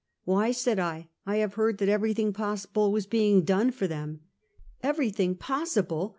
[0.23, 4.21] "Why?" said I," I have heard that everything possible was being done for them?"
[4.81, 6.09] "Everything possible!"